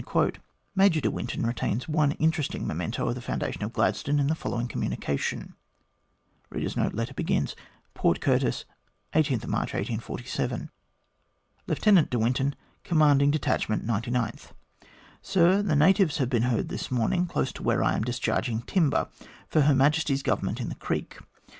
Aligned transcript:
Major 0.75 0.99
de 0.99 1.11
Winton 1.11 1.45
retains 1.45 1.87
one 1.87 2.13
interesting 2.13 2.65
memento 2.65 3.07
of 3.07 3.13
the 3.13 3.21
foundation 3.21 3.61
of 3.61 3.71
Gladstone 3.73 4.17
in 4.17 4.25
the 4.25 4.33
following 4.33 4.67
communica 4.67 5.15
tion: 5.19 5.53
PORT 7.93 8.19
CURTIS, 8.19 8.65
March 9.13 9.75
18, 9.75 9.99
1847. 10.01 10.71
LIEUTENANT 11.67 12.09
DE 12.09 12.17
WINTON, 12.17 12.55
Commanding 12.83 13.29
Detachment 13.29 13.85
99th. 13.85 14.53
SIR, 15.21 15.61
The 15.61 15.75
natives 15.75 16.17
have 16.17 16.31
been 16.31 16.43
heard 16.49 16.69
this 16.69 16.89
morning, 16.89 17.27
close 17.27 17.51
to 17.51 17.61
where 17.61 17.83
I 17.83 17.93
am 17.95 18.01
discharging 18.01 18.63
timber 18.63 19.07
for 19.47 19.61
Her 19.61 19.75
Majesty's 19.75 20.23
Government 20.23 20.59
in 20.59 20.69
the 20.69 20.73
creek. 20.81 21.19